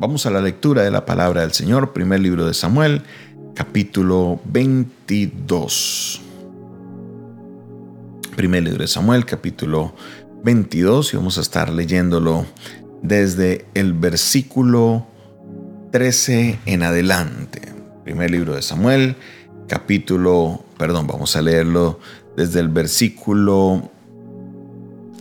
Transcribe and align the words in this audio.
Vamos 0.00 0.26
a 0.26 0.30
la 0.30 0.40
lectura 0.40 0.82
de 0.82 0.92
la 0.92 1.04
palabra 1.04 1.40
del 1.40 1.50
Señor, 1.50 1.92
primer 1.92 2.20
libro 2.20 2.46
de 2.46 2.54
Samuel, 2.54 3.02
capítulo 3.56 4.40
22. 4.44 6.20
Primer 8.36 8.62
libro 8.62 8.78
de 8.78 8.86
Samuel, 8.86 9.24
capítulo 9.24 9.96
22, 10.44 11.12
y 11.12 11.16
vamos 11.16 11.36
a 11.38 11.40
estar 11.40 11.72
leyéndolo 11.72 12.46
desde 13.02 13.66
el 13.74 13.92
versículo 13.92 15.04
13 15.90 16.60
en 16.64 16.84
adelante. 16.84 17.60
Primer 18.04 18.30
libro 18.30 18.54
de 18.54 18.62
Samuel, 18.62 19.16
capítulo, 19.66 20.62
perdón, 20.78 21.08
vamos 21.08 21.34
a 21.34 21.42
leerlo 21.42 21.98
desde 22.36 22.60
el 22.60 22.68
versículo 22.68 23.90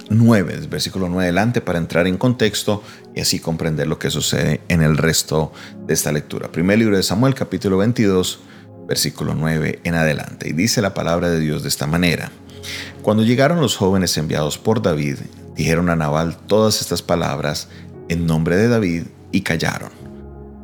9, 0.10 0.54
el 0.54 0.68
versículo 0.68 1.10
9 1.10 1.24
adelante, 1.24 1.62
para 1.62 1.80
entrar 1.80 2.08
en 2.08 2.18
contexto 2.18 2.84
y 3.16 3.22
así 3.22 3.40
comprender 3.40 3.88
lo 3.88 4.00
que 4.00 4.10
sucede 4.10 4.62
en 4.68 4.82
el 4.82 4.98
resto 4.98 5.52
de 5.86 5.94
esta 5.94 6.12
lectura. 6.12 6.52
Primer 6.52 6.80
libro 6.80 6.98
de 6.98 7.04
Samuel, 7.04 7.34
capítulo 7.34 7.78
22, 7.78 8.40
versículo 8.88 9.36
9 9.36 9.82
en 9.84 9.96
adelante. 9.96 10.50
Y 10.50 10.54
dice 10.54 10.82
la 10.82 10.94
palabra 10.94 11.30
de 11.30 11.40
Dios 11.40 11.64
de 11.64 11.70
esta 11.70 11.88
manera. 11.88 12.32
Cuando 13.02 13.24
llegaron 13.24 13.62
los 13.62 13.76
jóvenes 13.76 14.18
enviados 14.18 14.58
por 14.58 14.82
David, 14.82 15.18
dijeron 15.56 15.90
a 15.90 15.96
Nabal 15.96 16.38
todas 16.48 16.82
estas 16.82 17.02
palabras 17.02 17.68
en 18.10 18.26
nombre 18.26 18.56
de 18.56 18.68
David 18.68 19.04
y 19.32 19.42
callaron. 19.42 19.92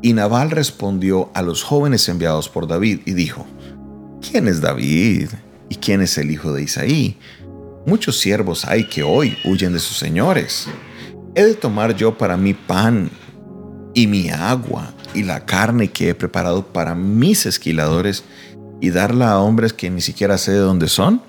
Y 0.02 0.14
Nabal 0.14 0.52
respondió 0.52 1.32
a 1.34 1.42
los 1.42 1.64
jóvenes 1.64 2.08
enviados 2.10 2.50
por 2.50 2.68
David 2.68 3.02
y 3.06 3.14
dijo, 3.14 3.46
¿quién 4.22 4.48
es 4.48 4.60
David? 4.62 5.30
¿Y 5.70 5.76
quién 5.76 6.02
es 6.02 6.18
el 6.18 6.30
hijo 6.30 6.52
de 6.54 6.64
Isaí? 6.64 7.18
Muchos 7.86 8.20
siervos 8.20 8.66
hay 8.66 8.88
que 8.88 9.04
hoy 9.04 9.38
huyen 9.44 9.74
de 9.74 9.80
sus 9.80 9.98
señores. 9.98 10.68
¿He 11.36 11.44
de 11.44 11.54
tomar 11.56 11.96
yo 11.96 12.18
para 12.18 12.38
mí 12.38 12.54
pan 12.54 13.10
y 13.94 14.08
mi 14.08 14.30
agua 14.30 14.94
y 15.14 15.24
la 15.24 15.46
carne 15.46 15.90
que 15.90 16.10
he 16.10 16.16
preparado 16.16 16.66
para 16.66 16.96
mis 16.96 17.46
esquiladores 17.46 18.24
y 18.80 18.90
darla 18.90 19.32
a 19.32 19.40
hombres 19.40 19.74
que 19.74 19.90
ni 19.90 20.00
siquiera 20.00 20.38
sé 20.38 20.52
de 20.52 20.60
dónde 20.60 20.88
son? 20.88 21.22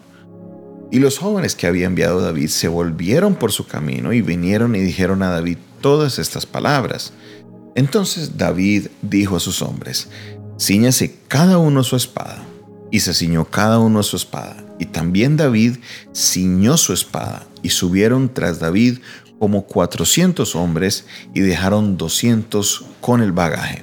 Y 0.92 1.00
los 1.00 1.18
jóvenes 1.18 1.56
que 1.56 1.66
había 1.66 1.86
enviado 1.86 2.20
David 2.20 2.48
se 2.48 2.68
volvieron 2.68 3.34
por 3.34 3.50
su 3.50 3.66
camino 3.66 4.12
y 4.12 4.22
vinieron 4.22 4.76
y 4.76 4.80
dijeron 4.80 5.24
a 5.24 5.30
David 5.30 5.58
todas 5.80 6.20
estas 6.20 6.46
palabras. 6.46 7.12
Entonces 7.74 8.38
David 8.38 8.88
dijo 9.02 9.36
a 9.36 9.40
sus 9.40 9.60
hombres, 9.60 10.08
Cíñase 10.56 11.16
cada 11.26 11.58
uno 11.58 11.82
su 11.82 11.96
espada. 11.96 12.44
Y 12.92 13.00
se 13.00 13.12
ciñó 13.12 13.44
cada 13.44 13.80
uno 13.80 14.04
su 14.04 14.16
espada. 14.16 14.63
Y 14.78 14.86
también 14.86 15.36
David 15.36 15.76
ciñó 16.14 16.76
su 16.76 16.92
espada. 16.92 17.46
Y 17.62 17.70
subieron 17.70 18.32
tras 18.32 18.58
David 18.58 18.98
como 19.38 19.66
cuatrocientos 19.66 20.56
hombres 20.56 21.06
y 21.34 21.40
dejaron 21.40 21.96
doscientos 21.96 22.84
con 23.00 23.20
el 23.20 23.32
bagaje. 23.32 23.82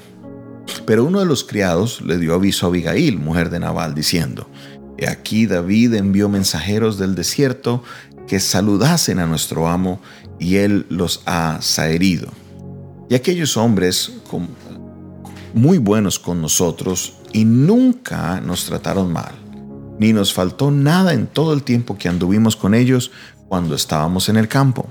Pero 0.86 1.06
uno 1.06 1.19
de 1.19 1.25
los 1.25 1.44
criados 1.44 2.02
le 2.02 2.17
dio 2.17 2.34
aviso 2.34 2.66
a 2.66 2.69
Abigail, 2.69 3.17
mujer 3.17 3.50
de 3.50 3.59
Nabal, 3.59 3.94
diciendo, 3.94 4.50
He 4.97 5.08
aquí 5.08 5.47
David 5.47 5.95
envió 5.95 6.30
mensajeros 6.30 6.97
del 6.97 7.16
desierto 7.16 7.84
que 8.28 8.39
saludasen 8.39 9.19
a 9.19 9.25
nuestro 9.25 9.67
amo, 9.67 10.00
y 10.39 10.56
él 10.58 10.86
los 10.89 11.22
ha 11.25 11.59
saherido. 11.62 12.30
Y 13.09 13.16
aquellos 13.16 13.58
hombres 13.58 14.12
muy 15.53 15.78
buenos 15.78 16.17
con 16.17 16.42
nosotros 16.42 17.16
y 17.34 17.45
nunca 17.45 18.39
nos 18.42 18.66
trataron 18.66 19.12
mal, 19.12 19.34
ni 20.02 20.13
nos 20.13 20.33
faltó 20.33 20.71
nada 20.71 21.13
en 21.13 21.27
todo 21.27 21.53
el 21.53 21.61
tiempo 21.61 21.95
que 21.95 22.09
anduvimos 22.09 22.55
con 22.55 22.73
ellos 22.73 23.11
cuando 23.47 23.75
estábamos 23.75 24.30
en 24.30 24.38
el 24.38 24.47
campo 24.47 24.89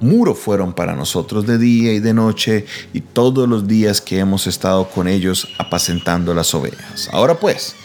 muro 0.00 0.34
fueron 0.34 0.72
para 0.72 0.96
nosotros 0.96 1.46
de 1.46 1.58
día 1.58 1.92
y 1.92 2.00
de 2.00 2.14
noche 2.14 2.64
y 2.92 3.00
todos 3.00 3.48
los 3.48 3.66
días 3.66 4.00
que 4.00 4.18
hemos 4.18 4.46
estado 4.46 4.88
con 4.88 5.06
ellos 5.06 5.48
apacentando 5.58 6.34
las 6.34 6.54
ovejas. 6.54 7.08
Ahora 7.12 7.38
pues, 7.38 7.76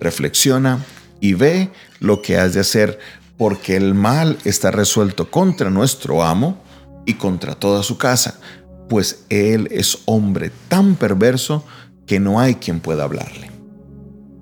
reflexiona 0.00 0.84
y 1.20 1.34
ve 1.34 1.70
lo 1.98 2.20
que 2.20 2.36
has 2.36 2.54
de 2.54 2.60
hacer 2.60 2.98
porque 3.36 3.76
el 3.76 3.94
mal 3.94 4.38
está 4.44 4.70
resuelto 4.70 5.30
contra 5.30 5.70
nuestro 5.70 6.22
amo 6.22 6.62
y 7.06 7.14
contra 7.14 7.54
toda 7.54 7.82
su 7.82 7.98
casa, 7.98 8.38
pues 8.88 9.24
él 9.30 9.68
es 9.70 9.98
hombre 10.04 10.52
tan 10.68 10.94
perverso 10.94 11.64
que 12.06 12.20
no 12.20 12.38
hay 12.38 12.56
quien 12.56 12.80
pueda 12.80 13.04
hablarle. 13.04 13.51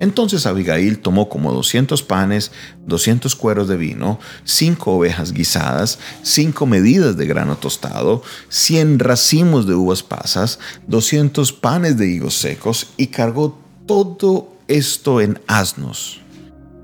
Entonces 0.01 0.47
Abigail 0.47 0.97
tomó 0.97 1.29
como 1.29 1.53
200 1.53 2.01
panes, 2.01 2.51
200 2.87 3.35
cueros 3.35 3.67
de 3.67 3.77
vino, 3.77 4.19
cinco 4.43 4.93
ovejas 4.93 5.31
guisadas, 5.31 5.99
cinco 6.23 6.65
medidas 6.65 7.17
de 7.17 7.27
grano 7.27 7.55
tostado, 7.55 8.23
100 8.49 8.97
racimos 8.97 9.67
de 9.67 9.75
uvas 9.75 10.01
pasas, 10.01 10.57
200 10.87 11.53
panes 11.53 11.97
de 11.97 12.09
higos 12.09 12.33
secos 12.33 12.87
y 12.97 13.07
cargó 13.07 13.59
todo 13.85 14.51
esto 14.67 15.21
en 15.21 15.39
asnos. 15.45 16.19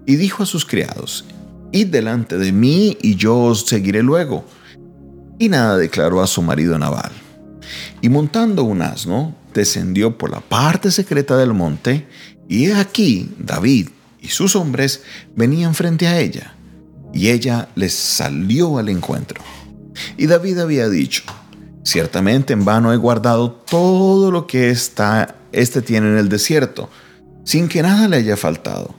Y 0.06 0.18
dijo 0.18 0.44
a 0.44 0.46
sus 0.46 0.64
criados, 0.64 1.26
Id 1.72 1.88
delante 1.88 2.38
de 2.38 2.52
mí 2.52 3.00
y 3.02 3.16
yo 3.16 3.36
os 3.36 3.66
seguiré 3.66 4.04
luego. 4.04 4.46
Y 5.40 5.50
nada 5.50 5.76
declaró 5.76 6.22
a 6.22 6.28
su 6.28 6.44
marido 6.44 6.78
Nabal. 6.78 7.12
Y 8.00 8.10
montando 8.10 8.64
un 8.64 8.84
asno, 8.84 9.34
descendió 9.56 10.20
por 10.20 10.30
la 10.30 10.40
parte 10.40 10.92
secreta 10.92 11.36
del 11.36 11.56
monte 11.56 12.06
y 12.48 12.66
he 12.66 12.76
aquí, 12.76 13.30
David 13.38 13.90
y 14.22 14.30
sus 14.30 14.56
hombres 14.56 15.04
venían 15.36 15.76
frente 15.76 16.08
a 16.08 16.20
ella, 16.20 16.54
y 17.14 17.30
ella 17.30 17.70
les 17.76 17.94
salió 17.94 18.78
al 18.78 18.90
encuentro. 18.90 19.42
Y 20.18 20.28
David 20.28 20.60
había 20.60 20.90
dicho, 20.90 21.24
ciertamente 21.84 22.54
en 22.54 22.66
vano 22.66 22.94
he 22.94 22.98
guardado 22.98 23.52
todo 23.52 24.32
lo 24.32 24.48
que 24.48 24.70
está, 24.70 25.36
este 25.52 25.82
tiene 25.82 26.08
en 26.10 26.18
el 26.18 26.30
desierto, 26.30 26.90
sin 27.44 27.68
que 27.68 27.82
nada 27.82 28.08
le 28.08 28.18
haya 28.18 28.38
faltado, 28.38 28.96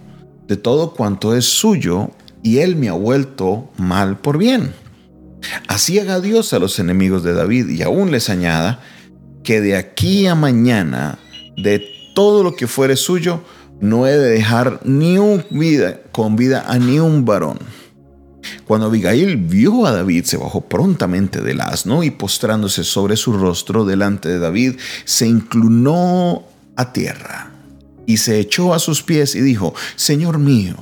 de 0.46 0.56
todo 0.56 0.94
cuanto 0.94 1.36
es 1.36 1.44
suyo, 1.44 2.10
y 2.42 2.58
él 2.58 2.76
me 2.76 2.88
ha 2.88 2.94
vuelto 2.94 3.70
mal 3.76 4.18
por 4.18 4.38
bien. 4.38 4.72
Así 5.66 5.98
haga 5.98 6.20
Dios 6.20 6.52
a 6.52 6.58
los 6.58 6.78
enemigos 6.78 7.22
de 7.22 7.34
David, 7.34 7.68
y 7.68 7.82
aún 7.82 8.10
les 8.10 8.30
añada, 8.30 8.80
que 9.44 9.60
de 9.60 9.76
aquí 9.76 10.26
a 10.26 10.34
mañana, 10.34 11.18
de 11.56 11.97
todo 12.18 12.42
lo 12.42 12.56
que 12.56 12.66
fuere 12.66 12.96
suyo, 12.96 13.42
no 13.80 14.08
he 14.08 14.10
de 14.10 14.30
dejar 14.30 14.80
ni 14.82 15.18
un 15.18 15.44
vida 15.50 16.00
con 16.10 16.34
vida 16.34 16.64
a 16.66 16.76
ni 16.76 16.98
un 16.98 17.24
varón. 17.24 17.60
Cuando 18.66 18.86
Abigail 18.86 19.36
vio 19.36 19.86
a 19.86 19.92
David, 19.92 20.24
se 20.24 20.36
bajó 20.36 20.62
prontamente 20.62 21.42
del 21.42 21.60
asno 21.60 22.02
y 22.02 22.10
postrándose 22.10 22.82
sobre 22.82 23.16
su 23.16 23.34
rostro 23.34 23.84
delante 23.84 24.28
de 24.28 24.40
David, 24.40 24.80
se 25.04 25.28
inclinó 25.28 26.42
a 26.74 26.92
tierra 26.92 27.52
y 28.04 28.16
se 28.16 28.40
echó 28.40 28.74
a 28.74 28.80
sus 28.80 29.04
pies 29.04 29.36
y 29.36 29.40
dijo, 29.40 29.72
Señor 29.94 30.40
mío, 30.40 30.74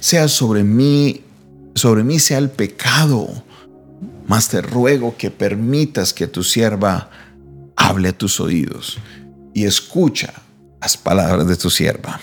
sea 0.00 0.26
sobre 0.26 0.64
mí, 0.64 1.22
sobre 1.76 2.02
mí 2.02 2.18
sea 2.18 2.38
el 2.38 2.50
pecado, 2.50 3.28
mas 4.26 4.48
te 4.48 4.60
ruego 4.60 5.16
que 5.16 5.30
permitas 5.30 6.12
que 6.12 6.26
tu 6.26 6.42
sierva 6.42 7.10
hable 7.76 8.08
a 8.08 8.18
tus 8.18 8.40
oídos 8.40 8.98
y 9.56 9.64
escucha 9.64 10.34
las 10.82 10.98
palabras 10.98 11.48
de 11.48 11.56
tu 11.56 11.70
sierva. 11.70 12.20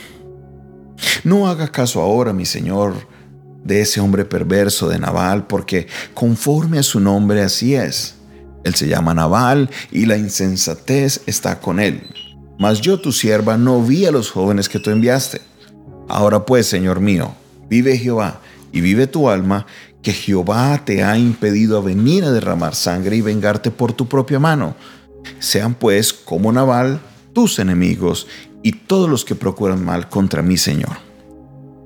No 1.24 1.48
haga 1.48 1.68
caso 1.68 2.00
ahora, 2.00 2.32
mi 2.32 2.46
señor, 2.46 2.94
de 3.64 3.82
ese 3.82 4.00
hombre 4.00 4.24
perverso 4.24 4.88
de 4.88 5.00
Nabal, 5.00 5.48
porque 5.48 5.88
conforme 6.14 6.78
a 6.78 6.84
su 6.84 7.00
nombre 7.00 7.42
así 7.42 7.74
es. 7.74 8.18
Él 8.64 8.76
se 8.76 8.88
llama 8.88 9.16
Nabal 9.16 9.72
y 9.92 10.06
la 10.06 10.16
insensatez 10.16 11.22
está 11.26 11.60
con 11.60 11.80
él. 11.80 12.04
Mas 12.60 12.82
yo, 12.82 13.02
tu 13.02 13.12
sierva, 13.12 13.58
no 13.58 13.82
vi 13.82 14.06
a 14.06 14.12
los 14.12 14.30
jóvenes 14.30 14.70
que 14.70 14.78
tú 14.78 14.92
enviaste. 14.92 15.42
Ahora 16.08 16.46
pues, 16.46 16.68
Señor 16.68 17.00
mío, 17.00 17.34
vive 17.68 17.98
Jehová 17.98 18.42
y 18.72 18.82
vive 18.82 19.08
tu 19.08 19.28
alma, 19.28 19.66
que 20.04 20.14
Jehová 20.14 20.80
te 20.86 21.04
ha 21.04 21.18
impedido 21.18 21.82
venir 21.82 22.26
a 22.26 22.32
derramar 22.32 22.76
sangre 22.76 23.16
y 23.16 23.22
vengarte 23.22 23.72
por 23.72 23.92
tu 23.92 24.08
propia 24.08 24.38
mano. 24.38 24.76
Sean 25.40 25.74
pues 25.74 26.14
como 26.14 26.52
Nabal 26.52 27.02
tus 27.34 27.60
enemigos 27.60 28.28
y 28.62 28.72
todos 28.72 29.10
los 29.10 29.26
que 29.26 29.36
procuran 29.36 29.84
mal 29.84 30.10
contra 30.10 30.42
mi 30.42 30.58
Señor. 30.58 30.98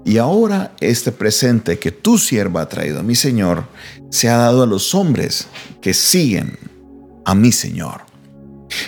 Y 0.06 0.20
ahora 0.20 0.74
este 0.80 1.12
presente 1.12 1.80
que 1.80 1.92
tu 1.92 2.18
sierva 2.18 2.62
ha 2.62 2.70
traído 2.70 3.00
a 3.00 3.04
mi 3.04 3.16
Señor 3.16 3.66
se 4.10 4.30
ha 4.30 4.38
dado 4.38 4.64
a 4.64 4.68
los 4.68 4.96
hombres 4.96 5.48
que 5.82 5.94
siguen 5.94 6.58
a 7.26 7.36
mi 7.36 7.52
Señor. 7.52 8.02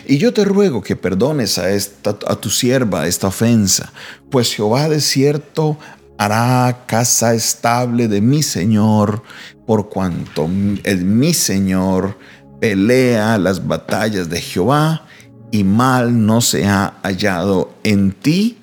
Y 0.07 0.17
yo 0.17 0.33
te 0.33 0.45
ruego 0.45 0.81
que 0.81 0.95
perdones 0.95 1.57
a, 1.57 1.65
a 1.65 2.35
tu 2.35 2.49
sierva 2.49 3.07
esta 3.07 3.27
ofensa, 3.27 3.91
pues 4.29 4.53
Jehová 4.53 4.87
de 4.87 5.01
cierto 5.01 5.77
hará 6.17 6.85
casa 6.85 7.33
estable 7.33 8.07
de 8.07 8.21
mi 8.21 8.43
Señor, 8.43 9.23
por 9.65 9.89
cuanto 9.89 10.49
el, 10.83 11.05
mi 11.05 11.33
Señor 11.33 12.17
pelea 12.59 13.37
las 13.37 13.65
batallas 13.65 14.29
de 14.29 14.41
Jehová 14.41 15.05
y 15.51 15.63
mal 15.63 16.25
no 16.25 16.41
se 16.41 16.65
ha 16.65 16.99
hallado 17.03 17.73
en 17.83 18.11
ti 18.11 18.57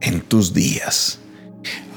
en 0.00 0.20
tus 0.20 0.52
días. 0.52 1.18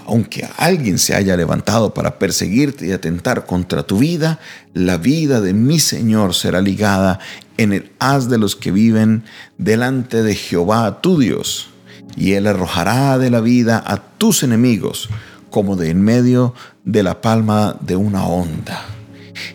Aunque 0.06 0.48
alguien 0.58 0.98
se 0.98 1.14
haya 1.14 1.38
levantado 1.38 1.94
para 1.94 2.18
perseguirte 2.18 2.88
y 2.88 2.92
atentar 2.92 3.46
contra 3.46 3.84
tu 3.84 4.00
vida, 4.00 4.40
la 4.74 4.98
vida 4.98 5.40
de 5.40 5.54
mi 5.54 5.80
Señor 5.80 6.34
será 6.34 6.62
ligada 6.62 7.20
en 7.58 7.74
el 7.74 7.92
haz 8.00 8.28
de 8.28 8.40
los 8.40 8.56
que 8.56 8.72
viven 8.72 9.24
delante 9.58 10.24
de 10.24 10.34
Jehová 10.34 11.02
tu 11.02 11.20
Dios, 11.20 11.70
y 12.16 12.34
él 12.34 12.48
arrojará 12.48 13.20
de 13.20 13.30
la 13.30 13.42
vida 13.42 13.84
a 13.86 13.98
tus 13.98 14.42
enemigos 14.42 15.10
como 15.52 15.76
de 15.76 15.90
en 15.90 16.02
medio 16.02 16.54
de 16.86 17.04
la 17.04 17.22
palma 17.22 17.76
de 17.82 17.96
una 17.96 18.26
onda. 18.26 18.99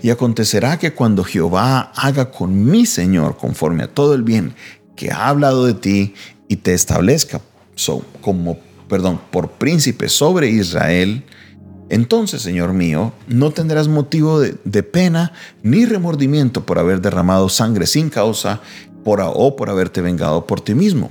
Y 0.02 0.10
acontecerá 0.10 0.78
que 0.78 0.92
cuando 0.92 1.24
Jehová 1.24 1.92
haga 1.94 2.30
con 2.30 2.64
mi 2.64 2.86
Señor 2.86 3.36
conforme 3.36 3.84
a 3.84 3.88
todo 3.88 4.14
el 4.14 4.22
bien 4.22 4.54
que 4.96 5.10
ha 5.10 5.28
hablado 5.28 5.64
de 5.64 5.74
ti 5.74 6.14
y 6.48 6.56
te 6.56 6.74
establezca 6.74 7.40
como, 8.20 8.58
perdón, 8.88 9.20
por 9.30 9.50
príncipe 9.52 10.08
sobre 10.08 10.48
Israel, 10.50 11.24
entonces, 11.90 12.42
Señor 12.42 12.72
mío, 12.72 13.12
no 13.28 13.50
tendrás 13.50 13.88
motivo 13.88 14.40
de, 14.40 14.82
pena 14.82 15.32
ni 15.62 15.84
remordimiento 15.84 16.64
por 16.64 16.78
haber 16.78 17.00
derramado 17.00 17.48
sangre 17.48 17.86
sin 17.86 18.08
causa 18.08 18.60
por, 19.04 19.20
o 19.22 19.56
por 19.56 19.70
haberte 19.70 20.00
vengado 20.00 20.46
por 20.46 20.60
ti 20.60 20.74
mismo. 20.74 21.10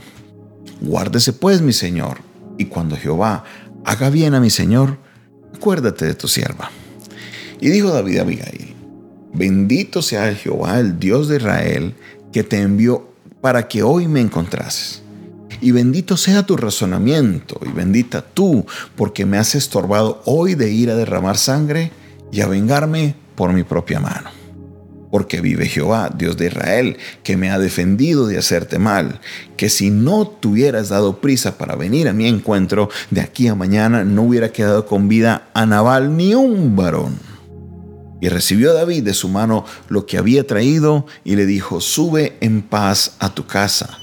Guárdese 0.82 1.32
pues, 1.34 1.62
mi 1.62 1.74
Señor, 1.74 2.18
y 2.58 2.66
cuando 2.66 2.98
Jehová 2.98 3.44
haga 3.86 4.10
bien 4.10 4.34
a 4.34 4.40
mi 4.40 4.50
Señor, 4.50 4.98
acuérdate 5.56 6.06
de 6.06 6.16
tu 6.16 6.28
sierva. 6.28 6.72
Y 7.60 7.70
dijo 7.70 7.92
David 7.92 8.20
a 8.20 8.22
Abigail, 8.22 8.74
bendito 9.34 10.02
sea 10.02 10.34
Jehová, 10.36 10.80
el 10.80 11.00
Dios 11.00 11.28
de 11.28 11.38
Israel, 11.38 11.94
que 12.32 12.44
te 12.44 12.60
envió 12.60 13.10
para 13.42 13.68
que 13.68 13.84
hoy 13.84 14.08
me 14.08 14.22
encontrases. 14.22 15.02
Y 15.62 15.72
bendito 15.72 16.18
sea 16.18 16.44
tu 16.46 16.58
razonamiento, 16.58 17.60
y 17.66 17.70
bendita 17.70 18.22
tú, 18.22 18.66
porque 18.96 19.26
me 19.26 19.38
has 19.38 19.56
estorbado 19.56 20.22
hoy 20.26 20.56
de 20.56 20.72
ir 20.72 20.90
a 20.90 20.96
derramar 20.96 21.38
sangre 21.38 21.92
y 22.32 22.42
a 22.42 22.48
vengarme 22.48 23.16
por 23.36 23.54
mi 23.54 23.64
propia 23.64 24.00
mano. 24.00 24.30
Porque 25.10 25.42
vive 25.42 25.68
Jehová, 25.68 26.12
Dios 26.14 26.38
de 26.38 26.48
Israel, 26.48 26.98
que 27.24 27.38
me 27.38 27.52
ha 27.52 27.60
defendido 27.60 28.28
de 28.28 28.40
hacerte 28.40 28.80
mal, 28.80 29.22
que 29.56 29.70
si 29.70 29.90
no 29.92 30.28
tuvieras 30.28 30.90
dado 30.90 31.22
prisa 31.22 31.58
para 31.58 31.76
venir 31.76 32.10
a 32.10 32.14
mi 32.14 32.28
encuentro, 32.28 32.90
de 33.12 33.22
aquí 33.22 33.48
a 33.48 33.56
mañana 33.56 34.04
no 34.04 34.24
hubiera 34.24 34.52
quedado 34.52 34.86
con 34.86 35.08
vida 35.08 35.50
a 35.54 35.66
Nabal 35.66 36.18
ni 36.18 36.34
un 36.34 36.76
varón. 36.76 37.33
Y 38.24 38.30
recibió 38.30 38.74
David 38.74 39.04
de 39.04 39.14
su 39.14 39.28
mano 39.28 39.66
lo 39.90 40.06
que 40.06 40.18
había 40.18 40.48
traído 40.48 41.06
y 41.26 41.36
le 41.36 41.46
dijo, 41.46 41.82
sube 41.82 42.38
en 42.40 42.62
paz 42.62 43.18
a 43.20 43.36
tu 43.36 43.46
casa 43.46 43.98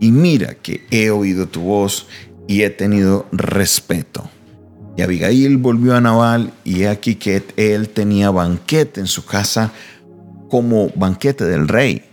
y 0.00 0.10
mira 0.10 0.54
que 0.54 0.86
he 0.90 1.10
oído 1.10 1.48
tu 1.48 1.60
voz 1.60 2.06
y 2.46 2.62
he 2.62 2.70
tenido 2.70 3.26
respeto. 3.30 4.30
Y 4.96 5.02
Abigail 5.02 5.58
volvió 5.58 5.94
a 5.94 6.00
Nabal 6.00 6.50
y 6.64 6.84
he 6.84 6.88
aquí 6.88 7.16
que 7.16 7.44
él 7.58 7.90
tenía 7.90 8.30
banquete 8.30 9.00
en 9.00 9.06
su 9.06 9.26
casa 9.26 9.70
como 10.48 10.88
banquete 10.94 11.44
del 11.44 11.68
rey. 11.68 12.04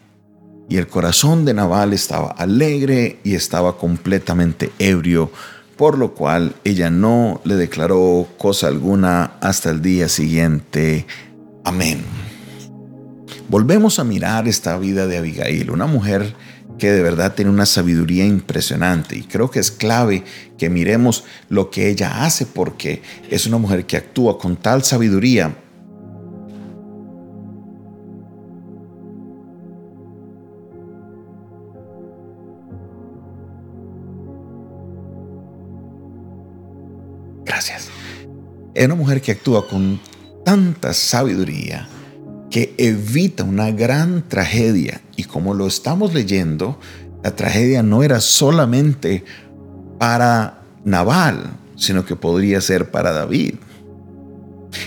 Y 0.67 0.75
el 0.75 0.87
corazón 0.87 1.45
de 1.45 1.53
Nabal 1.53 1.93
estaba 1.93 2.31
alegre 2.31 3.19
y 3.23 3.33
estaba 3.33 3.77
completamente 3.77 4.73
ebrio, 4.77 5.31
por 5.77 5.97
lo 5.97 6.15
cual 6.15 6.53
ella 6.65 6.89
no 6.89 7.39
le 7.45 7.55
declaró 7.55 8.27
cosa 8.37 8.67
alguna 8.67 9.37
hasta 9.39 9.69
el 9.69 9.81
día 9.81 10.09
siguiente. 10.09 11.05
Amén. 11.65 12.03
Volvemos 13.49 13.97
a 13.97 14.03
mirar 14.03 14.47
esta 14.47 14.77
vida 14.77 15.07
de 15.07 15.17
Abigail, 15.17 15.71
una 15.71 15.87
mujer 15.87 16.35
que 16.77 16.91
de 16.91 17.01
verdad 17.01 17.33
tiene 17.33 17.49
una 17.49 17.65
sabiduría 17.65 18.23
impresionante 18.23 19.17
y 19.17 19.23
creo 19.23 19.49
que 19.49 19.59
es 19.59 19.71
clave 19.71 20.23
que 20.59 20.69
miremos 20.69 21.23
lo 21.49 21.71
que 21.71 21.89
ella 21.89 22.23
hace 22.23 22.45
porque 22.45 23.01
es 23.31 23.47
una 23.47 23.57
mujer 23.57 23.85
que 23.85 23.97
actúa 23.97 24.37
con 24.37 24.57
tal 24.57 24.83
sabiduría 24.83 25.55
Gracias. 37.45 37.89
Es 38.73 38.85
una 38.85 38.95
mujer 38.95 39.21
que 39.21 39.31
actúa 39.31 39.65
con 39.65 39.99
tanta 40.45 40.93
sabiduría 40.93 41.89
que 42.49 42.73
evita 42.77 43.43
una 43.43 43.71
gran 43.71 44.29
tragedia. 44.29 45.01
Y 45.17 45.25
como 45.25 45.53
lo 45.53 45.67
estamos 45.67 46.13
leyendo, 46.13 46.79
la 47.21 47.35
tragedia 47.35 47.83
no 47.83 48.03
era 48.03 48.21
solamente 48.21 49.25
para 49.99 50.61
Naval, 50.85 51.57
sino 51.75 52.05
que 52.05 52.15
podría 52.15 52.61
ser 52.61 52.91
para 52.91 53.11
David. 53.11 53.55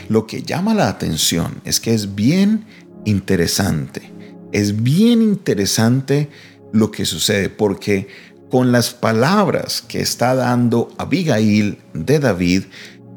Lo 0.09 0.27
que 0.27 0.43
llama 0.43 0.73
la 0.73 0.89
atención 0.89 1.61
es 1.65 1.81
que 1.81 1.93
es 1.93 2.15
bien 2.15 2.65
interesante, 3.05 4.13
es 4.53 4.83
bien 4.83 5.21
interesante 5.21 6.31
lo 6.73 6.91
que 6.91 7.05
sucede, 7.05 7.49
porque 7.49 8.09
con 8.51 8.73
las 8.73 8.91
palabras 8.91 9.83
que 9.87 10.01
está 10.01 10.35
dando 10.35 10.91
Abigail 10.99 11.79
de 11.93 12.19
David, 12.19 12.65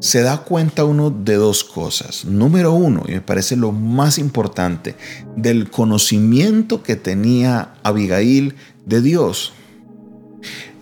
se 0.02 0.24
da 0.24 0.40
cuenta 0.40 0.84
uno 0.84 1.12
de 1.12 1.36
dos 1.36 1.64
cosas. 1.64 2.26
Número 2.26 2.74
uno, 2.74 3.04
y 3.08 3.12
me 3.12 3.22
parece 3.22 3.56
lo 3.56 3.72
más 3.72 4.18
importante, 4.18 4.96
del 5.38 5.70
conocimiento 5.70 6.82
que 6.82 6.96
tenía 6.96 7.76
Abigail 7.84 8.56
de 8.86 9.02
Dios. 9.02 9.54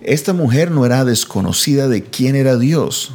Esta 0.02 0.32
mujer 0.32 0.72
no 0.72 0.86
era 0.86 1.04
desconocida 1.04 1.90
de 1.90 2.02
quién 2.06 2.38
era 2.38 2.58
Dios, 2.58 3.12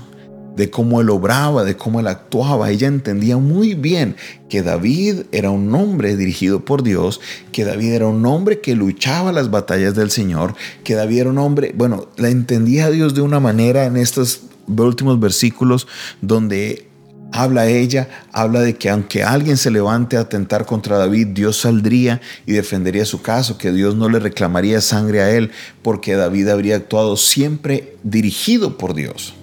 de 0.56 0.68
cómo 0.68 1.00
él 1.00 1.08
obraba, 1.08 1.64
de 1.64 1.78
cómo 1.78 2.00
él 2.00 2.06
actuaba. 2.06 2.70
Ella 2.70 2.86
entendía 2.86 3.38
muy 3.38 3.72
bien 3.72 4.14
que 4.50 4.62
David 4.62 5.22
era 5.32 5.50
un 5.50 5.74
hombre 5.74 6.18
dirigido 6.18 6.66
por 6.66 6.82
Dios, 6.82 7.22
que 7.50 7.64
David 7.64 7.92
era 7.92 8.06
un 8.08 8.24
hombre 8.26 8.60
que 8.60 8.74
luchaba 8.74 9.32
las 9.32 9.50
batallas 9.50 9.94
del 9.94 10.10
Señor, 10.10 10.54
que 10.84 10.94
David 10.94 11.20
era 11.20 11.30
un 11.30 11.38
hombre, 11.38 11.72
bueno, 11.74 12.08
la 12.18 12.28
entendía 12.28 12.84
a 12.84 12.90
Dios 12.90 13.14
de 13.14 13.22
una 13.22 13.40
manera 13.40 13.86
en 13.86 13.96
estos 13.96 14.42
últimos 14.66 15.20
versículos 15.20 15.86
donde 16.20 16.88
habla 17.34 17.66
ella, 17.66 18.08
habla 18.32 18.60
de 18.60 18.76
que 18.76 18.88
aunque 18.88 19.24
alguien 19.24 19.56
se 19.56 19.72
levante 19.72 20.16
a 20.16 20.20
atentar 20.20 20.66
contra 20.66 20.98
David, 20.98 21.28
Dios 21.28 21.56
saldría 21.56 22.20
y 22.46 22.52
defendería 22.52 23.04
su 23.04 23.22
caso, 23.22 23.58
que 23.58 23.72
Dios 23.72 23.96
no 23.96 24.08
le 24.08 24.20
reclamaría 24.20 24.80
sangre 24.80 25.20
a 25.20 25.30
él, 25.30 25.50
porque 25.82 26.14
David 26.14 26.48
habría 26.48 26.76
actuado 26.76 27.16
siempre 27.16 27.96
dirigido 28.04 28.78
por 28.78 28.94
Dios. 28.94 29.34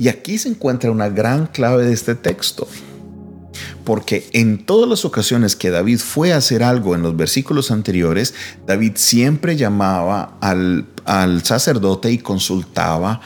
Y 0.00 0.08
aquí 0.08 0.36
se 0.38 0.48
encuentra 0.48 0.90
una 0.90 1.08
gran 1.08 1.46
clave 1.46 1.84
de 1.84 1.92
este 1.92 2.16
texto. 2.16 2.66
Porque 3.84 4.28
en 4.32 4.66
todas 4.66 4.88
las 4.88 5.04
ocasiones 5.04 5.54
que 5.54 5.70
David 5.70 6.00
fue 6.00 6.32
a 6.32 6.38
hacer 6.38 6.64
algo 6.64 6.96
en 6.96 7.02
los 7.02 7.16
versículos 7.16 7.70
anteriores, 7.70 8.34
David 8.66 8.92
siempre 8.96 9.56
llamaba 9.56 10.36
al, 10.40 10.86
al 11.04 11.44
sacerdote 11.44 12.10
y 12.10 12.18
consultaba 12.18 13.20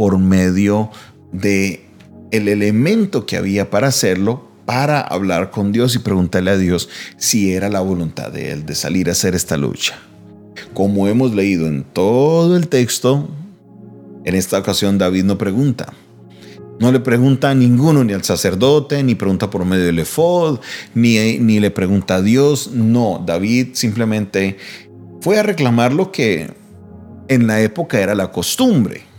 por 0.00 0.16
medio 0.16 0.88
de 1.30 1.84
el 2.30 2.48
elemento 2.48 3.26
que 3.26 3.36
había 3.36 3.68
para 3.68 3.88
hacerlo 3.88 4.48
para 4.64 5.02
hablar 5.02 5.50
con 5.50 5.72
Dios 5.72 5.94
y 5.94 5.98
preguntarle 5.98 6.52
a 6.52 6.56
Dios 6.56 6.88
si 7.18 7.52
era 7.52 7.68
la 7.68 7.80
voluntad 7.80 8.32
de 8.32 8.50
él 8.50 8.64
de 8.64 8.74
salir 8.74 9.10
a 9.10 9.12
hacer 9.12 9.34
esta 9.34 9.58
lucha. 9.58 9.98
Como 10.72 11.06
hemos 11.06 11.34
leído 11.34 11.66
en 11.66 11.84
todo 11.84 12.56
el 12.56 12.68
texto, 12.68 13.28
en 14.24 14.34
esta 14.34 14.56
ocasión 14.56 14.96
David 14.96 15.24
no 15.24 15.36
pregunta. 15.36 15.92
No 16.78 16.92
le 16.92 17.00
pregunta 17.00 17.50
a 17.50 17.54
ninguno, 17.54 18.02
ni 18.02 18.14
al 18.14 18.24
sacerdote, 18.24 19.02
ni 19.02 19.14
pregunta 19.14 19.50
por 19.50 19.66
medio 19.66 19.84
del 19.84 19.98
efod, 19.98 20.60
ni, 20.94 21.36
ni 21.40 21.60
le 21.60 21.70
pregunta 21.70 22.14
a 22.14 22.22
Dios. 22.22 22.70
No, 22.72 23.22
David 23.26 23.74
simplemente 23.74 24.56
fue 25.20 25.38
a 25.38 25.42
reclamar 25.42 25.92
lo 25.92 26.10
que 26.10 26.54
en 27.28 27.46
la 27.46 27.60
época 27.60 28.00
era 28.00 28.14
la 28.14 28.32
costumbre. 28.32 29.09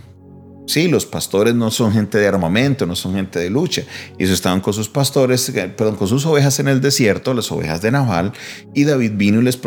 Sí, 0.68 0.88
los 0.88 1.06
pastores 1.06 1.56
no 1.56 1.72
son 1.72 1.92
gente 1.92 2.18
de 2.18 2.28
armamento, 2.28 2.86
no 2.86 2.96
son 2.96 3.16
gente 3.16 3.40
de 3.40 3.50
lucha. 3.50 3.84
Y 4.18 4.24
ellos 4.24 4.36
estaban 4.36 4.62
con 4.62 4.74
sus 4.74 4.90
pastores, 4.90 5.50
eh, 5.50 5.68
perdón, 5.76 5.96
con 5.96 6.08
sus 6.08 6.26
ovejas 6.26 6.60
en 6.60 6.68
el 6.68 6.82
desierto, 6.82 7.34
las 7.34 7.52
ovejas 7.52 7.82
de 7.82 7.92
Naval, 7.92 8.32
y 8.74 8.84
David 8.84 9.14
vino 9.16 9.42
y 9.42 9.44
les, 9.44 9.60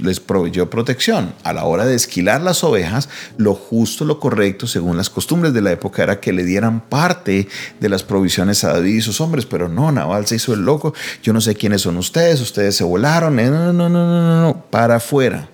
les 0.00 0.20
proveyó 0.20 0.70
protección. 0.70 1.34
A 1.42 1.52
la 1.52 1.64
hora 1.64 1.84
de 1.84 1.94
esquilar 1.94 2.40
las 2.40 2.64
ovejas, 2.64 3.08
lo 3.36 3.54
justo, 3.54 4.04
lo 4.04 4.20
correcto, 4.20 4.66
según 4.66 4.96
las 4.96 5.10
costumbres 5.10 5.52
de 5.52 5.62
la 5.62 5.72
época, 5.72 6.02
era 6.02 6.20
que 6.20 6.32
le 6.32 6.44
dieran 6.44 6.80
parte 6.80 7.48
de 7.80 7.88
las 7.88 8.02
provisiones 8.02 8.64
a 8.64 8.72
David 8.72 8.94
y 8.94 9.00
sus 9.00 9.20
hombres. 9.20 9.46
Pero 9.46 9.68
no, 9.68 9.92
Naval 9.92 10.26
se 10.26 10.36
hizo 10.36 10.54
el 10.54 10.64
loco. 10.64 10.94
Yo 11.22 11.32
no 11.32 11.40
sé 11.40 11.54
quiénes 11.54 11.82
son 11.82 11.96
ustedes, 11.96 12.40
ustedes 12.40 12.76
se 12.76 12.84
volaron. 12.84 13.36
No, 13.36 13.72
no, 13.72 13.72
no, 13.72 13.88
no, 13.88 14.06
no, 14.06 14.42
no, 14.42 14.64
para 14.70 14.96
afuera. 14.96 15.48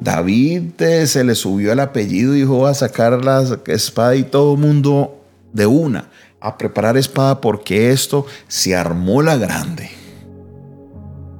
David 0.00 0.80
eh, 0.80 1.06
se 1.06 1.24
le 1.24 1.34
subió 1.34 1.72
el 1.72 1.80
apellido 1.80 2.34
y 2.34 2.40
dijo 2.40 2.66
a 2.66 2.74
sacar 2.74 3.24
la 3.24 3.44
espada 3.66 4.14
y 4.14 4.22
todo 4.22 4.54
el 4.54 4.60
mundo 4.60 5.20
de 5.52 5.66
una, 5.66 6.08
a 6.40 6.56
preparar 6.56 6.96
espada 6.96 7.40
porque 7.40 7.90
esto 7.90 8.26
se 8.46 8.76
armó 8.76 9.22
la 9.22 9.36
grande. 9.36 9.90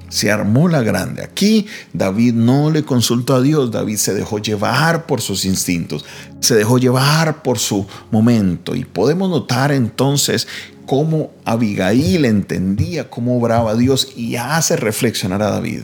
Se 0.08 0.32
armó 0.32 0.68
la 0.68 0.82
grande. 0.82 1.22
Aquí 1.22 1.66
David 1.92 2.32
no 2.32 2.70
le 2.70 2.82
consultó 2.82 3.34
a 3.34 3.42
Dios, 3.42 3.70
David 3.70 3.96
se 3.96 4.14
dejó 4.14 4.38
llevar 4.38 5.04
por 5.06 5.20
sus 5.20 5.44
instintos, 5.44 6.04
se 6.40 6.54
dejó 6.54 6.78
llevar 6.78 7.42
por 7.42 7.58
su 7.58 7.86
momento. 8.10 8.74
Y 8.74 8.84
podemos 8.84 9.28
notar 9.28 9.70
entonces 9.70 10.48
cómo 10.86 11.30
Abigail 11.44 12.24
entendía 12.24 13.10
cómo 13.10 13.38
obraba 13.38 13.74
Dios 13.74 14.14
y 14.16 14.36
hace 14.36 14.76
reflexionar 14.76 15.42
a 15.42 15.50
David. 15.50 15.82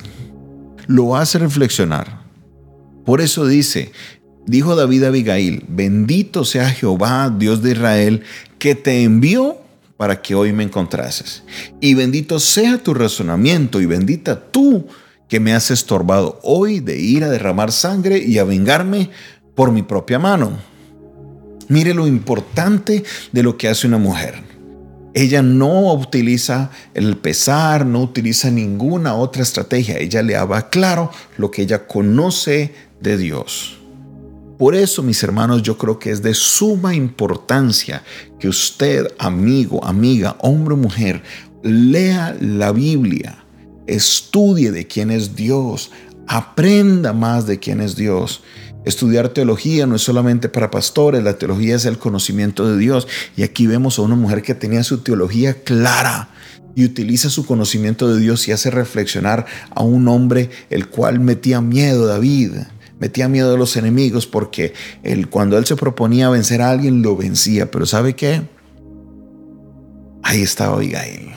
lo 0.86 1.16
hace 1.16 1.38
reflexionar. 1.38 2.23
Por 3.04 3.20
eso 3.20 3.46
dice, 3.46 3.92
dijo 4.46 4.76
David 4.76 5.04
a 5.04 5.08
Abigail, 5.08 5.64
bendito 5.68 6.44
sea 6.44 6.70
Jehová, 6.70 7.34
Dios 7.36 7.62
de 7.62 7.72
Israel, 7.72 8.22
que 8.58 8.74
te 8.74 9.02
envió 9.02 9.58
para 9.96 10.20
que 10.22 10.34
hoy 10.34 10.52
me 10.52 10.64
encontrases. 10.64 11.42
Y 11.80 11.94
bendito 11.94 12.40
sea 12.40 12.78
tu 12.78 12.94
razonamiento 12.94 13.80
y 13.80 13.86
bendita 13.86 14.50
tú 14.50 14.86
que 15.28 15.40
me 15.40 15.54
has 15.54 15.70
estorbado 15.70 16.40
hoy 16.42 16.80
de 16.80 16.98
ir 16.98 17.24
a 17.24 17.30
derramar 17.30 17.72
sangre 17.72 18.18
y 18.18 18.38
a 18.38 18.44
vengarme 18.44 19.10
por 19.54 19.72
mi 19.72 19.82
propia 19.82 20.18
mano. 20.18 20.52
Mire 21.68 21.94
lo 21.94 22.06
importante 22.06 23.04
de 23.32 23.42
lo 23.42 23.56
que 23.56 23.68
hace 23.68 23.86
una 23.86 23.98
mujer. 23.98 24.34
Ella 25.14 25.42
no 25.42 25.94
utiliza 25.94 26.70
el 26.92 27.16
pesar, 27.16 27.86
no 27.86 28.02
utiliza 28.02 28.50
ninguna 28.50 29.14
otra 29.14 29.42
estrategia. 29.42 29.96
Ella 29.98 30.22
le 30.22 30.36
habla 30.36 30.68
claro 30.68 31.10
lo 31.36 31.52
que 31.52 31.62
ella 31.62 31.86
conoce 31.86 32.74
de 33.04 33.16
Dios. 33.16 33.78
Por 34.58 34.74
eso, 34.74 35.02
mis 35.02 35.22
hermanos, 35.22 35.62
yo 35.62 35.76
creo 35.76 35.98
que 35.98 36.10
es 36.10 36.22
de 36.22 36.32
suma 36.32 36.94
importancia 36.94 38.02
que 38.38 38.48
usted, 38.48 39.06
amigo, 39.18 39.84
amiga, 39.84 40.36
hombre 40.40 40.74
o 40.74 40.76
mujer, 40.76 41.22
lea 41.62 42.36
la 42.40 42.72
Biblia, 42.72 43.44
estudie 43.86 44.70
de 44.70 44.86
quién 44.86 45.10
es 45.10 45.36
Dios, 45.36 45.90
aprenda 46.26 47.12
más 47.12 47.46
de 47.46 47.58
quién 47.58 47.80
es 47.80 47.96
Dios. 47.96 48.42
Estudiar 48.84 49.30
teología 49.30 49.86
no 49.86 49.96
es 49.96 50.02
solamente 50.02 50.48
para 50.48 50.70
pastores, 50.70 51.22
la 51.22 51.38
teología 51.38 51.76
es 51.76 51.84
el 51.84 51.98
conocimiento 51.98 52.68
de 52.68 52.78
Dios. 52.78 53.08
Y 53.36 53.42
aquí 53.42 53.66
vemos 53.66 53.98
a 53.98 54.02
una 54.02 54.14
mujer 54.14 54.42
que 54.42 54.54
tenía 54.54 54.84
su 54.84 54.98
teología 54.98 55.54
clara 55.62 56.28
y 56.76 56.84
utiliza 56.84 57.30
su 57.30 57.46
conocimiento 57.46 58.12
de 58.12 58.20
Dios 58.20 58.46
y 58.46 58.52
hace 58.52 58.70
reflexionar 58.70 59.46
a 59.70 59.82
un 59.82 60.06
hombre 60.08 60.50
el 60.70 60.88
cual 60.88 61.18
metía 61.18 61.60
miedo, 61.60 62.06
David 62.06 62.52
metía 62.98 63.28
miedo 63.28 63.50
de 63.50 63.58
los 63.58 63.76
enemigos 63.76 64.26
porque 64.26 64.72
él, 65.02 65.28
cuando 65.28 65.58
él 65.58 65.66
se 65.66 65.76
proponía 65.76 66.30
vencer 66.30 66.62
a 66.62 66.70
alguien, 66.70 67.02
lo 67.02 67.16
vencía. 67.16 67.70
Pero 67.70 67.86
¿sabe 67.86 68.14
qué? 68.14 68.42
Ahí 70.22 70.42
estaba 70.42 70.76
Abigail. 70.76 71.30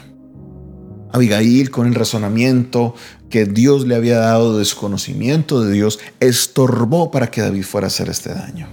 Abigail 1.11 1.71
con 1.71 1.87
el 1.87 1.95
razonamiento 1.95 2.95
que 3.29 3.45
Dios 3.45 3.85
le 3.85 3.95
había 3.95 4.19
dado 4.19 4.57
de 4.57 4.65
su 4.65 4.77
conocimiento 4.77 5.61
de 5.63 5.73
Dios, 5.73 5.99
estorbó 6.19 7.11
para 7.11 7.27
que 7.27 7.41
David 7.41 7.63
fuera 7.63 7.87
a 7.87 7.89
hacer 7.89 8.09
este 8.09 8.33
daño. 8.33 8.67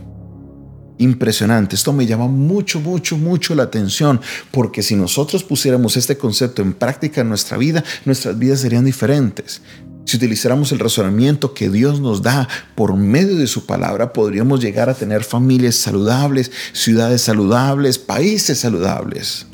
Impresionante, 0.99 1.75
esto 1.75 1.93
me 1.93 2.07
llama 2.07 2.29
mucho, 2.29 2.79
mucho, 2.81 3.17
mucho 3.17 3.55
la 3.55 3.65
atención, 3.65 4.21
porque 4.53 4.83
si 4.83 4.95
nosotros 4.95 5.43
pusiéramos 5.43 5.97
este 5.97 6.17
concepto 6.17 6.63
en 6.63 6.73
práctica 6.73 7.21
en 7.21 7.29
nuestra 7.29 7.57
vida, 7.57 7.83
nuestras 8.05 8.39
vidas 8.39 8.61
serían 8.61 8.85
diferentes. 8.85 9.61
Si 10.05 10.17
utilizáramos 10.17 10.71
el 10.73 10.79
razonamiento 10.79 11.55
que 11.55 11.71
Dios 11.71 12.01
nos 12.01 12.23
da 12.23 12.49
por 12.75 12.95
medio 12.95 13.37
de 13.37 13.47
su 13.47 13.65
palabra, 13.65 14.13
podríamos 14.13 14.61
llegar 14.61 14.91
a 14.91 14.95
tener 14.95 15.25
familias 15.25 15.77
saludables, 15.77 16.51
ciudades 16.73 17.23
saludables, 17.23 17.99
países 17.99 18.59
saludables. 18.59 19.47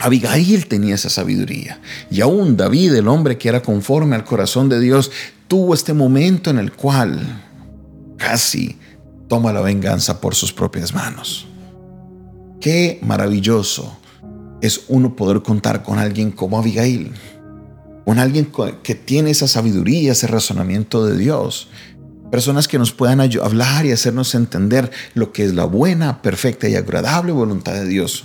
Abigail 0.00 0.66
tenía 0.66 0.96
esa 0.96 1.08
sabiduría. 1.08 1.80
Y 2.10 2.20
aún 2.20 2.56
David, 2.56 2.94
el 2.94 3.08
hombre 3.08 3.38
que 3.38 3.48
era 3.48 3.62
conforme 3.62 4.16
al 4.16 4.24
corazón 4.24 4.68
de 4.68 4.80
Dios, 4.80 5.10
tuvo 5.48 5.72
este 5.72 5.94
momento 5.94 6.50
en 6.50 6.58
el 6.58 6.72
cual 6.72 7.44
casi 8.16 8.78
toma 9.28 9.52
la 9.52 9.60
venganza 9.60 10.20
por 10.20 10.34
sus 10.34 10.52
propias 10.52 10.92
manos. 10.92 11.46
Qué 12.60 12.98
maravilloso 13.02 13.96
es 14.60 14.82
uno 14.88 15.14
poder 15.14 15.42
contar 15.42 15.82
con 15.82 15.98
alguien 15.98 16.30
como 16.30 16.58
Abigail 16.58 17.12
con 18.06 18.20
alguien 18.20 18.52
que 18.84 18.94
tiene 18.94 19.30
esa 19.30 19.48
sabiduría, 19.48 20.12
ese 20.12 20.28
razonamiento 20.28 21.04
de 21.04 21.18
Dios. 21.18 21.68
Personas 22.30 22.68
que 22.68 22.78
nos 22.78 22.92
puedan 22.92 23.20
hablar 23.20 23.84
y 23.84 23.90
hacernos 23.90 24.36
entender 24.36 24.92
lo 25.14 25.32
que 25.32 25.44
es 25.44 25.54
la 25.54 25.64
buena, 25.64 26.22
perfecta 26.22 26.68
y 26.68 26.76
agradable 26.76 27.32
voluntad 27.32 27.74
de 27.74 27.84
Dios. 27.84 28.24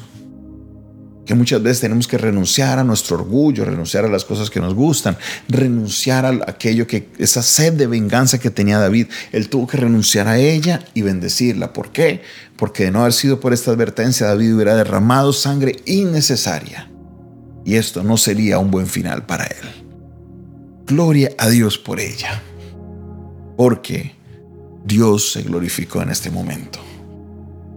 Que 1.25 1.33
muchas 1.33 1.63
veces 1.63 1.79
tenemos 1.79 2.07
que 2.07 2.19
renunciar 2.19 2.77
a 2.77 2.83
nuestro 2.83 3.15
orgullo, 3.15 3.65
renunciar 3.65 4.05
a 4.05 4.07
las 4.07 4.23
cosas 4.23 4.51
que 4.51 4.59
nos 4.59 4.75
gustan, 4.75 5.17
renunciar 5.49 6.25
a 6.25 6.37
aquello 6.45 6.85
que, 6.85 7.09
esa 7.17 7.41
sed 7.41 7.73
de 7.73 7.87
venganza 7.87 8.39
que 8.39 8.51
tenía 8.51 8.77
David. 8.77 9.07
Él 9.31 9.49
tuvo 9.49 9.65
que 9.65 9.77
renunciar 9.77 10.27
a 10.27 10.37
ella 10.37 10.85
y 10.93 11.01
bendecirla. 11.01 11.73
¿Por 11.73 11.91
qué? 11.91 12.21
Porque 12.55 12.83
de 12.83 12.91
no 12.91 12.99
haber 12.99 13.13
sido 13.13 13.39
por 13.39 13.51
esta 13.51 13.71
advertencia, 13.71 14.27
David 14.27 14.53
hubiera 14.53 14.75
derramado 14.75 15.33
sangre 15.33 15.77
innecesaria 15.85 16.90
y 17.65 17.75
esto 17.75 18.03
no 18.03 18.17
sería 18.17 18.59
un 18.59 18.71
buen 18.71 18.87
final 18.87 19.25
para 19.25 19.45
él. 19.45 19.85
Gloria 20.85 21.31
a 21.37 21.47
Dios 21.49 21.77
por 21.77 21.99
ella, 21.99 22.41
porque 23.57 24.15
Dios 24.85 25.31
se 25.31 25.43
glorificó 25.43 26.01
en 26.01 26.09
este 26.09 26.29
momento. 26.29 26.79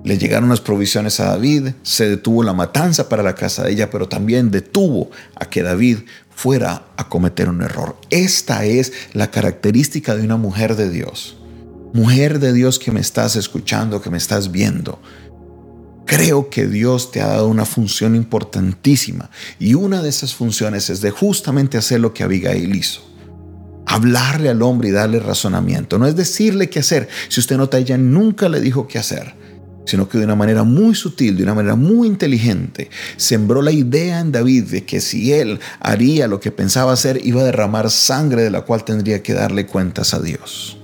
Le 0.04 0.18
llegaron 0.18 0.50
las 0.50 0.60
provisiones 0.60 1.18
a 1.20 1.30
David, 1.30 1.68
se 1.82 2.08
detuvo 2.08 2.42
la 2.42 2.52
matanza 2.52 3.08
para 3.08 3.22
la 3.22 3.34
casa 3.34 3.64
de 3.64 3.72
ella, 3.72 3.88
pero 3.90 4.06
también 4.08 4.50
detuvo 4.50 5.10
a 5.34 5.48
que 5.48 5.62
David 5.62 6.00
fuera 6.28 6.84
a 6.96 7.08
cometer 7.08 7.48
un 7.48 7.62
error. 7.62 7.96
Esta 8.10 8.64
es 8.66 8.92
la 9.12 9.30
característica 9.30 10.14
de 10.14 10.22
una 10.22 10.36
mujer 10.36 10.76
de 10.76 10.90
Dios. 10.90 11.38
Mujer 11.94 12.38
de 12.38 12.52
Dios 12.52 12.78
que 12.78 12.90
me 12.90 13.00
estás 13.00 13.36
escuchando, 13.36 14.02
que 14.02 14.10
me 14.10 14.18
estás 14.18 14.50
viendo. 14.50 15.00
Creo 16.06 16.50
que 16.50 16.66
Dios 16.66 17.10
te 17.10 17.22
ha 17.22 17.28
dado 17.28 17.48
una 17.48 17.64
función 17.64 18.14
importantísima 18.14 19.30
y 19.58 19.74
una 19.74 20.02
de 20.02 20.10
esas 20.10 20.34
funciones 20.34 20.90
es 20.90 21.00
de 21.00 21.10
justamente 21.10 21.78
hacer 21.78 22.00
lo 22.00 22.12
que 22.12 22.22
Abigail 22.22 22.74
hizo. 22.74 23.00
Hablarle 23.86 24.48
al 24.48 24.62
hombre 24.62 24.88
y 24.88 24.92
darle 24.92 25.18
razonamiento. 25.18 25.98
No 25.98 26.06
es 26.06 26.16
decirle 26.16 26.68
qué 26.68 26.80
hacer. 26.80 27.08
Si 27.28 27.40
usted 27.40 27.56
nota, 27.56 27.78
ella 27.78 27.96
nunca 27.96 28.48
le 28.48 28.60
dijo 28.60 28.86
qué 28.86 28.98
hacer, 28.98 29.34
sino 29.86 30.08
que 30.08 30.18
de 30.18 30.24
una 30.24 30.34
manera 30.34 30.62
muy 30.62 30.94
sutil, 30.94 31.36
de 31.36 31.42
una 31.42 31.54
manera 31.54 31.76
muy 31.76 32.08
inteligente, 32.08 32.90
sembró 33.16 33.62
la 33.62 33.72
idea 33.72 34.20
en 34.20 34.32
David 34.32 34.64
de 34.64 34.84
que 34.84 35.00
si 35.00 35.32
él 35.32 35.60
haría 35.80 36.26
lo 36.26 36.40
que 36.40 36.50
pensaba 36.50 36.92
hacer, 36.92 37.20
iba 37.24 37.42
a 37.42 37.44
derramar 37.44 37.90
sangre 37.90 38.42
de 38.42 38.50
la 38.50 38.62
cual 38.62 38.84
tendría 38.84 39.22
que 39.22 39.34
darle 39.34 39.66
cuentas 39.66 40.12
a 40.12 40.20
Dios. 40.20 40.78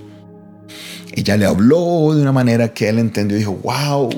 Ella 1.13 1.37
le 1.37 1.45
habló 1.45 2.13
de 2.15 2.21
una 2.21 2.31
manera 2.31 2.73
que 2.73 2.87
él 2.89 2.99
entendió 2.99 3.35
y 3.35 3.41
dijo, 3.41 3.59
wow, 3.63 4.09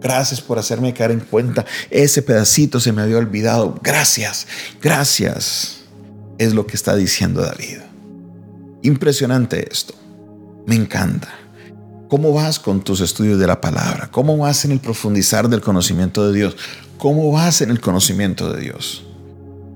Gracias 0.00 0.40
por 0.40 0.58
hacerme 0.58 0.94
caer 0.94 1.10
en 1.10 1.20
cuenta. 1.20 1.64
Ese 1.90 2.22
pedacito 2.22 2.80
se 2.80 2.92
me 2.92 3.02
había 3.02 3.18
olvidado. 3.18 3.78
Gracias, 3.82 4.46
gracias. 4.80 5.80
Es 6.38 6.54
lo 6.54 6.66
que 6.66 6.76
está 6.76 6.96
diciendo 6.96 7.42
David. 7.42 7.78
Impresionante 8.82 9.68
esto. 9.70 9.94
Me 10.66 10.74
encanta. 10.74 11.28
¿Cómo 12.08 12.32
vas 12.32 12.58
con 12.58 12.82
tus 12.82 13.00
estudios 13.00 13.38
de 13.38 13.46
la 13.46 13.60
palabra? 13.60 14.10
¿Cómo 14.10 14.36
vas 14.38 14.64
en 14.64 14.72
el 14.72 14.80
profundizar 14.80 15.48
del 15.48 15.60
conocimiento 15.60 16.26
de 16.26 16.36
Dios? 16.36 16.56
¿Cómo 16.98 17.30
vas 17.30 17.60
en 17.60 17.70
el 17.70 17.80
conocimiento 17.80 18.52
de 18.52 18.62
Dios? 18.62 19.04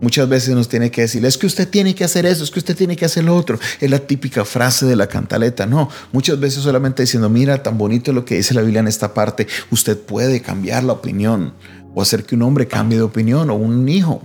Muchas 0.01 0.29
veces 0.29 0.55
nos 0.55 0.69
tiene 0.69 0.91
que 0.91 1.03
decir, 1.03 1.25
es 1.25 1.39
que 1.39 1.47
usted 1.47 1.69
tiene 1.69 1.95
que 1.95 2.05
hacer 2.05 2.27
eso, 2.27 2.45
es 2.45 2.51
que 2.51 2.59
usted 2.59 2.77
tiene 2.77 2.97
que 2.97 3.05
hacer 3.05 3.25
lo 3.25 3.35
otro. 3.37 3.59
Es 3.81 3.91
la 3.91 4.01
típica 4.01 4.45
frase 4.45 4.87
de 4.87 4.97
la 4.97 5.07
cantaleta. 5.07 5.67
No, 5.67 5.89
muchas 6.13 6.39
veces 6.39 6.63
solamente 6.63 7.03
diciendo, 7.03 7.31
mira, 7.31 7.63
tan 7.63 7.79
bonito 7.79 8.13
lo 8.13 8.25
que 8.25 8.37
dice 8.37 8.55
la 8.55 8.63
Biblia 8.63 8.81
en 8.81 8.89
esta 8.89 9.15
parte, 9.15 9.47
usted 9.71 9.99
puede 9.99 10.43
cambiar 10.43 10.85
la 10.85 10.93
opinión 10.93 11.55
o 11.95 12.03
hacer 12.03 12.25
que 12.25 12.35
un 12.35 12.43
hombre 12.43 12.67
cambie 12.67 12.99
de 12.99 13.05
opinión 13.05 13.51
o 13.51 13.55
un 13.55 13.89
hijo. 13.89 14.21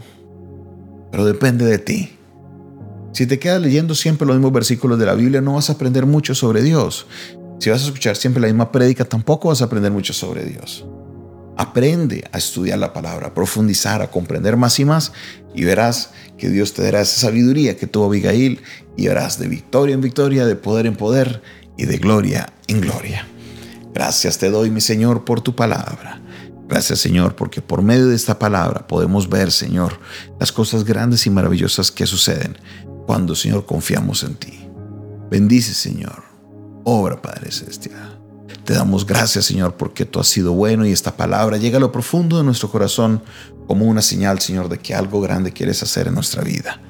Pero 1.12 1.26
depende 1.26 1.66
de 1.66 1.78
ti. 1.78 2.12
Si 3.14 3.26
te 3.26 3.40
quedas 3.40 3.62
leyendo 3.62 3.96
siempre 3.96 4.28
los 4.28 4.36
mismos 4.36 4.54
versículos 4.54 5.00
de 5.00 5.06
la 5.06 5.14
Biblia, 5.14 5.42
no 5.42 5.54
vas 5.54 5.70
a 5.70 5.74
aprender 5.74 6.06
mucho 6.06 6.36
sobre 6.36 6.62
Dios. 6.62 7.08
Si 7.60 7.70
vas 7.70 7.82
a 7.82 7.86
escuchar 7.86 8.16
siempre 8.16 8.42
la 8.42 8.48
misma 8.48 8.72
prédica, 8.72 9.06
tampoco 9.06 9.50
vas 9.50 9.62
a 9.62 9.66
aprender 9.66 9.92
mucho 9.92 10.14
sobre 10.14 10.46
Dios. 10.46 10.86
Aprende 11.60 12.24
a 12.32 12.38
estudiar 12.38 12.80
la 12.80 12.94
palabra, 12.94 13.28
a 13.28 13.34
profundizar, 13.34 14.02
a 14.02 14.10
comprender 14.10 14.56
más 14.56 14.80
y 14.80 14.86
más 14.86 15.12
y 15.54 15.66
verás 15.66 16.12
que 16.38 16.48
Dios 16.48 16.74
te 16.74 16.84
dará 16.84 17.02
esa 17.02 17.20
sabiduría 17.20 17.76
que 17.76 17.86
tuvo 17.86 18.06
Abigail 18.06 18.62
y 18.96 19.10
verás 19.10 19.40
de 19.40 19.50
victoria 19.50 19.94
en 19.94 20.00
victoria, 20.00 20.46
de 20.46 20.56
poder 20.56 20.86
en 20.86 20.96
poder 20.96 21.42
y 21.78 21.84
de 21.84 21.98
gloria 21.98 22.54
en 22.68 22.80
gloria. 22.80 23.28
Gracias 23.94 24.38
te 24.38 24.50
doy, 24.50 24.70
mi 24.70 24.80
Señor, 24.80 25.26
por 25.26 25.42
tu 25.42 25.54
palabra. 25.54 26.22
Gracias, 26.70 27.00
Señor, 27.00 27.36
porque 27.36 27.62
por 27.62 27.82
medio 27.82 28.08
de 28.08 28.16
esta 28.16 28.40
palabra 28.40 28.88
podemos 28.88 29.28
ver, 29.28 29.52
Señor, 29.52 30.00
las 30.40 30.54
cosas 30.54 30.86
grandes 30.86 31.28
y 31.28 31.30
maravillosas 31.30 31.92
que 31.92 32.06
suceden 32.06 32.58
cuando, 33.06 33.36
Señor, 33.36 33.66
confiamos 33.66 34.24
en 34.24 34.36
ti. 34.36 34.66
Bendice, 35.30 35.74
Señor. 35.74 36.24
Obra, 36.86 37.22
Padre 37.22 37.52
Celestial. 37.52 38.19
Te 38.66 38.74
damos 38.74 39.06
gracias, 39.06 39.46
Señor, 39.46 39.76
porque 39.76 40.06
tú 40.06 40.20
has 40.20 40.28
sido 40.28 40.54
bueno 40.54 40.86
y 40.86 40.92
esta 40.92 41.18
palabra 41.18 41.58
llega 41.58 41.78
a 41.78 41.80
lo 41.80 41.92
profundo 41.92 42.38
de 42.38 42.44
nuestro 42.44 42.70
corazón 42.70 43.24
como 43.68 43.86
una 43.86 44.02
señal, 44.02 44.40
Señor, 44.40 44.70
de 44.70 44.80
que 44.80 44.94
algo 44.94 45.22
grande 45.22 45.54
quieres 45.54 45.82
hacer 45.84 46.08
en 46.08 46.16
nuestra 46.16 46.44
vida. 46.44 46.82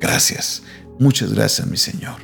Gracias, 0.00 0.62
muchas 0.98 1.32
gracias, 1.32 1.66
mi 1.66 1.76
Señor. 1.76 2.16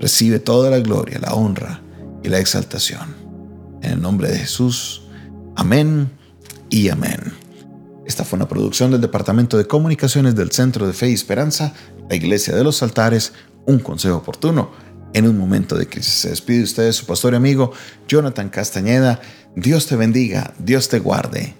Recibe 0.00 0.38
toda 0.38 0.70
la 0.70 0.78
gloria, 0.78 1.18
la 1.18 1.34
honra 1.34 1.82
y 2.22 2.28
la 2.28 2.38
exaltación. 2.38 3.16
En 3.82 3.92
el 3.92 4.02
nombre 4.02 4.28
de 4.28 4.38
Jesús. 4.38 5.02
Amén 5.56 6.10
y 6.70 6.88
amén. 6.88 7.32
Esta 8.06 8.24
fue 8.24 8.36
una 8.36 8.48
producción 8.48 8.90
del 8.90 9.00
Departamento 9.00 9.58
de 9.58 9.66
Comunicaciones 9.66 10.34
del 10.34 10.52
Centro 10.52 10.86
de 10.86 10.92
Fe 10.92 11.10
y 11.10 11.14
Esperanza, 11.14 11.74
la 12.08 12.16
Iglesia 12.16 12.54
de 12.54 12.64
los 12.64 12.82
Altares, 12.82 13.32
un 13.66 13.80
consejo 13.80 14.16
oportuno 14.16 14.70
en 15.14 15.26
un 15.26 15.38
momento 15.38 15.76
de 15.76 15.86
crisis. 15.86 16.14
Se 16.14 16.30
despide 16.30 16.62
usted 16.62 16.92
su 16.92 17.06
pastor 17.06 17.32
y 17.32 17.36
amigo 17.36 17.72
Jonathan 18.06 18.48
Castañeda. 18.48 19.20
Dios 19.56 19.86
te 19.86 19.96
bendiga, 19.96 20.54
Dios 20.58 20.88
te 20.88 20.98
guarde. 20.98 21.54